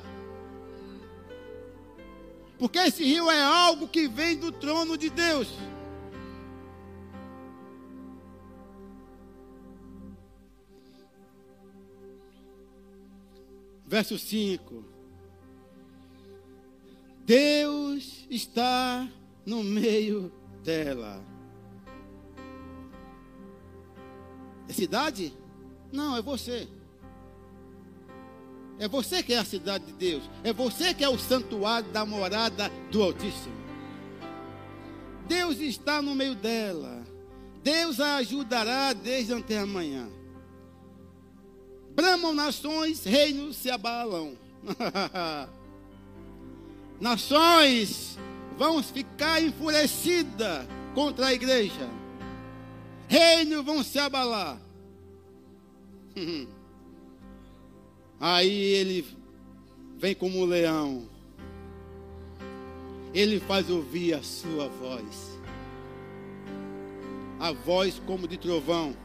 [2.58, 5.50] Porque esse rio é algo que vem do trono de Deus.
[13.86, 14.84] Verso 5.
[17.24, 19.08] Deus está
[19.46, 20.32] no meio
[20.64, 21.35] dela.
[24.68, 25.34] É cidade?
[25.92, 26.68] Não, é você.
[28.78, 30.24] É você que é a cidade de Deus.
[30.44, 33.56] É você que é o santuário da morada do Altíssimo.
[35.28, 37.04] Deus está no meio dela.
[37.64, 40.08] Deus a ajudará desde até amanhã.
[41.96, 44.38] Bramam nações, reinos se abalam.
[47.00, 48.18] nações
[48.58, 51.90] vão ficar enfurecidas contra a igreja.
[53.08, 54.60] Reinos vão se abalar.
[58.20, 59.06] Aí ele
[59.98, 61.10] vem como um leão.
[63.14, 65.40] Ele faz ouvir a sua voz.
[67.40, 68.96] A voz como de trovão.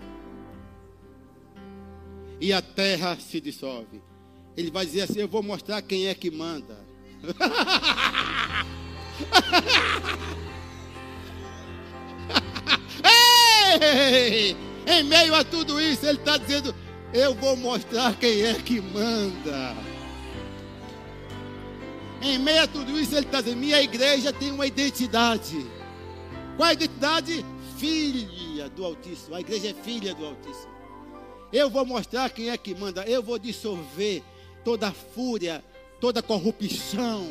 [2.40, 4.03] E a terra se dissolve.
[4.57, 6.78] Ele vai dizer assim: Eu vou mostrar quem é que manda.
[14.86, 16.74] Em meio a tudo isso, ele está dizendo:
[17.12, 19.76] Eu vou mostrar quem é que manda.
[22.22, 25.66] Em meio a tudo isso, ele está dizendo: Minha igreja tem uma identidade.
[26.56, 27.44] Qual a identidade?
[27.78, 29.34] Filha do Altíssimo.
[29.34, 30.70] A igreja é filha do Altíssimo.
[31.52, 33.04] Eu vou mostrar quem é que manda.
[33.04, 34.22] Eu vou dissolver
[34.64, 35.64] toda fúria,
[36.00, 37.26] toda corrupção.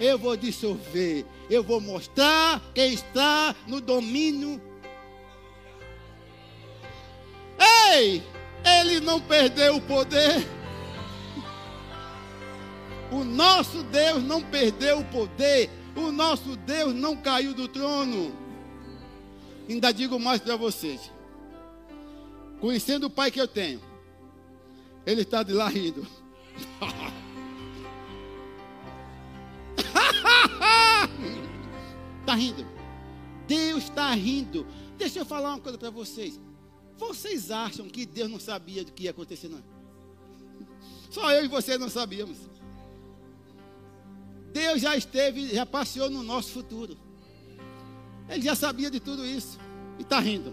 [0.00, 1.24] Eu vou dissolver.
[1.48, 4.60] Eu vou mostrar quem está no domínio.
[7.58, 8.22] Ei!
[8.64, 10.46] Ele não perdeu o poder.
[13.10, 15.70] O nosso Deus não perdeu o poder.
[15.94, 18.34] O nosso Deus não caiu do trono.
[19.68, 21.12] Ainda digo mais para vocês.
[22.60, 23.80] Conhecendo o pai que eu tenho,
[25.04, 26.06] ele está de lá rindo.
[32.20, 32.66] Está rindo.
[33.46, 34.66] Deus está rindo.
[34.98, 36.40] Deixa eu falar uma coisa para vocês.
[36.96, 39.62] Vocês acham que Deus não sabia do que ia acontecer, não?
[41.10, 42.38] Só eu e você não sabíamos.
[44.52, 46.96] Deus já esteve, já passeou no nosso futuro.
[48.28, 49.58] Ele já sabia de tudo isso.
[49.98, 50.52] E está rindo.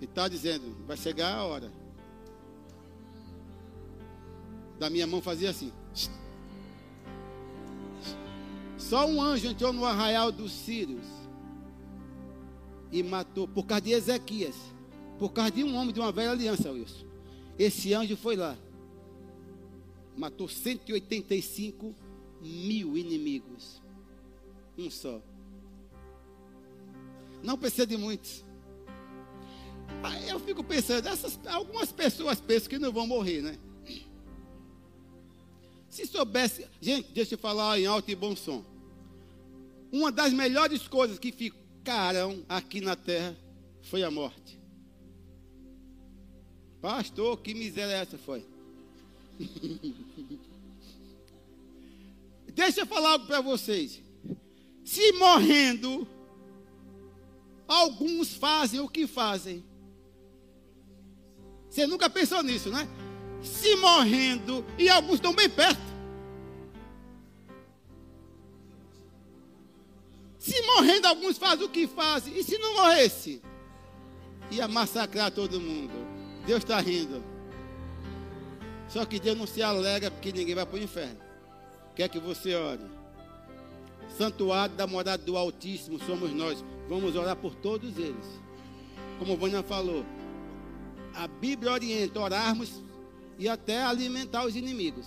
[0.00, 1.72] E está dizendo: vai chegar a hora.
[4.78, 5.72] Da minha mão fazia assim.
[8.76, 11.06] Só um anjo entrou no arraial dos Sírios
[12.92, 14.54] e matou, por causa de Ezequias,
[15.18, 17.06] por causa de um homem de uma velha aliança, Wilson.
[17.58, 18.56] Esse anjo foi lá
[20.16, 21.94] matou 185
[22.40, 23.82] mil inimigos.
[24.76, 25.20] Um só.
[27.42, 28.44] Não precisa de muitos.
[30.28, 33.58] Eu fico pensando, essas, algumas pessoas pensam que não vão morrer, né?
[35.88, 38.64] Se soubesse, gente, deixa eu falar em alto e bom som.
[39.92, 41.52] Uma das melhores coisas que
[41.82, 43.36] ficaram aqui na terra
[43.82, 44.56] foi a morte.
[46.80, 48.46] Pastor, que miséria essa foi?
[52.54, 54.00] Deixa eu falar algo para vocês.
[54.84, 56.06] Se morrendo,
[57.66, 59.64] alguns fazem o que fazem.
[61.68, 62.86] Você nunca pensou nisso, né?
[63.42, 65.91] Se morrendo, e alguns estão bem perto.
[70.42, 72.36] Se morrendo, alguns fazem o que fazem.
[72.36, 73.40] E se não morresse?
[74.50, 75.92] Ia massacrar todo mundo.
[76.44, 77.22] Deus está rindo.
[78.88, 81.20] Só que Deus não se alegra porque ninguém vai para o inferno.
[81.94, 82.82] Quer que você ore?
[84.18, 86.64] Santuário da morada do Altíssimo somos nós.
[86.88, 88.26] Vamos orar por todos eles.
[89.20, 90.04] Como Vânia falou,
[91.14, 92.82] a Bíblia orienta orarmos
[93.38, 95.06] e até alimentar os inimigos.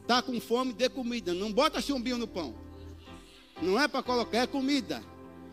[0.00, 1.34] Está com fome, dê comida.
[1.34, 2.63] Não bota chumbinho no pão.
[3.62, 5.02] Não é para colocar, é comida.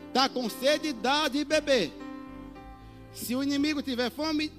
[0.08, 1.92] Está com sede, dá de beber.
[3.12, 4.52] Se o inimigo tiver fome,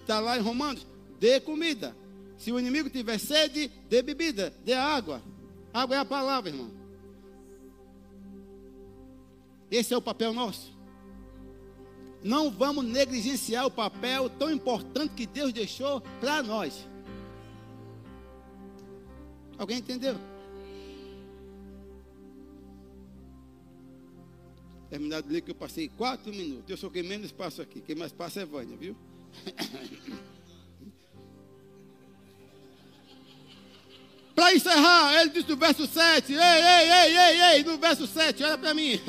[0.00, 0.86] está lá em Romanos,
[1.18, 1.96] dê comida.
[2.36, 5.22] Se o inimigo tiver sede, dê bebida, dê água.
[5.72, 6.70] Água é a palavra, irmão.
[9.70, 10.72] Esse é o papel nosso.
[12.22, 16.86] Não vamos negligenciar o papel tão importante que Deus deixou para nós.
[19.58, 20.16] Alguém entendeu?
[24.92, 26.68] Terminado ler que eu passei quatro minutos.
[26.68, 27.80] Eu sou quem menos passo aqui.
[27.80, 28.94] Quem mais passa é Vânia, viu?
[34.36, 38.44] Para encerrar, ele diz no verso 7, ei, ei, ei, ei, ei, no verso 7,
[38.44, 39.00] olha para mim.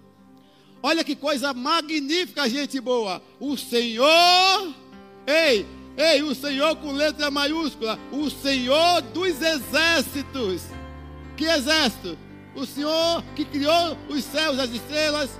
[0.82, 3.22] olha que coisa magnífica, gente boa.
[3.38, 4.74] O Senhor,
[5.26, 10.62] ei, ei, o Senhor com letra maiúscula, o Senhor dos exércitos.
[11.36, 12.16] Que exército?
[12.54, 15.30] O Senhor que criou os céus, as estrelas,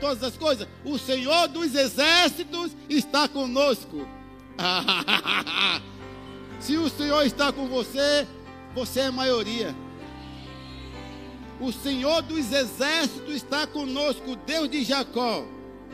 [0.00, 0.68] todas as coisas.
[0.84, 4.06] O Senhor dos exércitos está conosco.
[6.60, 8.26] Se o Senhor está com você,
[8.74, 9.74] você é maioria.
[11.60, 14.32] O Senhor dos exércitos está conosco.
[14.32, 15.44] O Deus de Jacó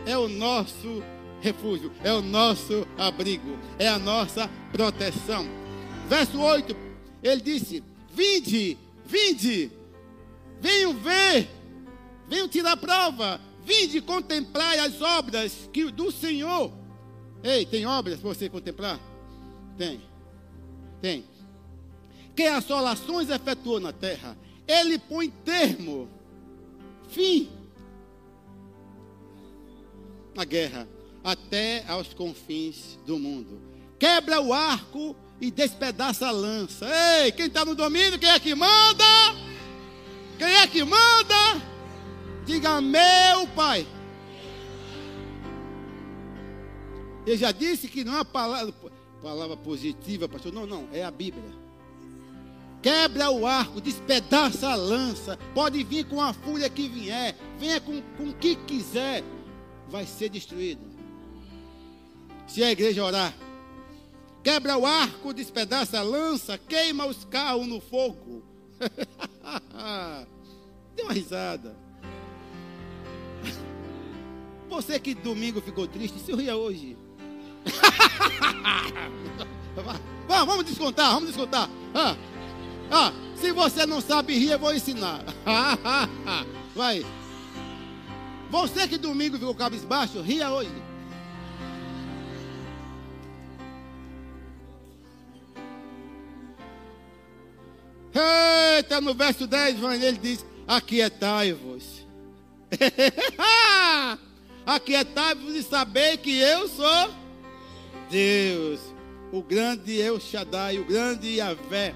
[0.06, 1.02] é o nosso
[1.40, 5.46] refúgio, é o nosso abrigo, é a nossa proteção.
[6.08, 6.74] Verso 8,
[7.22, 9.70] ele disse: Vinde, vinde,
[10.64, 11.46] venham ver,
[12.26, 16.72] venham tirar prova, vinde contemplar as obras que do Senhor.
[17.42, 18.98] Ei, tem obras para você contemplar?
[19.76, 20.00] Tem,
[21.02, 21.26] tem
[22.34, 24.36] que assolações efetuou na terra,
[24.66, 26.08] ele põe termo,
[27.08, 27.48] fim,
[30.34, 30.88] na guerra,
[31.22, 33.60] até aos confins do mundo.
[33.98, 36.86] Quebra o arco e despedaça a lança.
[37.22, 39.04] Ei, quem está no domínio, quem é que manda?
[40.38, 41.62] Quem é que manda?
[42.44, 43.86] Diga, meu pai.
[47.26, 48.74] Eu já disse que não é palavra,
[49.22, 50.52] palavra positiva, pastor.
[50.52, 51.64] Não, não, é a Bíblia.
[52.82, 55.38] Quebra o arco, despedaça a lança.
[55.54, 57.34] Pode vir com a fúria que vier.
[57.58, 59.24] Venha com, com o que quiser.
[59.88, 60.82] Vai ser destruído.
[62.46, 63.34] Se a igreja orar.
[64.42, 66.58] Quebra o arco, despedaça a lança.
[66.58, 68.53] Queima os carros no fogo.
[70.94, 71.76] Dê uma risada.
[74.68, 76.96] Você que domingo ficou triste, se ria hoje.
[80.26, 81.68] vamos descontar, vamos descontar.
[81.94, 82.16] Ah,
[82.90, 85.22] ah, se você não sabe rir, eu vou ensinar.
[86.74, 87.04] Vai.
[88.50, 90.83] Você que domingo ficou cabisbaixo, ria hoje.
[98.14, 102.06] Eita, no verso 10, ele diz: Aquietai-vos.
[104.64, 107.14] Aquietai-vos e saber que eu sou
[108.10, 108.80] Deus,
[109.32, 111.94] o grande El Shaddai, o grande Yahvé.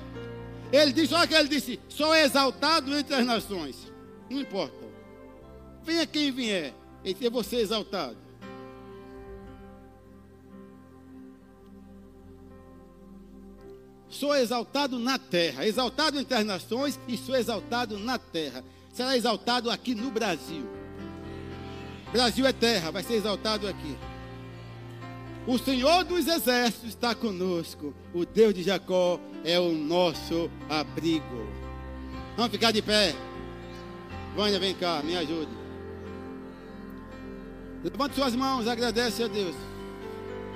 [0.73, 3.91] Ele disse, olha que ele disse, sou exaltado entre as nações.
[4.29, 4.77] Não importa.
[5.83, 8.28] Venha quem vier, ele tem você exaltado.
[14.11, 18.65] Sou exaltado na terra, exaltado entre as nações e sou exaltado na terra.
[18.93, 20.67] Será exaltado aqui no Brasil.
[22.11, 23.97] Brasil é terra, vai ser exaltado aqui.
[25.47, 27.95] O Senhor dos exércitos está conosco.
[28.15, 31.49] O Deus de Jacó é o nosso abrigo.
[32.37, 33.15] Vamos ficar de pé.
[34.35, 35.51] Vânia, vem cá, me ajude.
[37.85, 39.55] Levante suas mãos, agradece a Deus.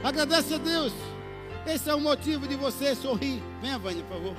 [0.02, 0.92] Agradece a Deus.
[1.66, 3.42] Esse é o motivo de você sorrir.
[3.60, 4.36] Venha, Vânia, por favor.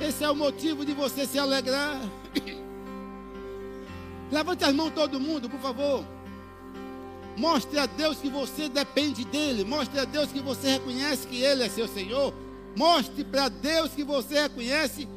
[0.00, 2.00] Esse é o motivo de você se alegrar.
[4.30, 6.04] Levante as mãos todo mundo, por favor.
[7.36, 9.64] Mostre a Deus que você depende dele.
[9.64, 12.32] Mostre a Deus que você reconhece que ele é seu Senhor.
[12.76, 15.08] Mostre para Deus que você reconhece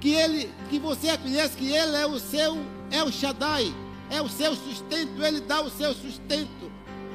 [0.00, 2.58] que ele, que você reconhece que ele é o seu,
[2.90, 3.72] é o Shaddai,
[4.10, 6.70] é o seu sustento, ele dá o seu sustento.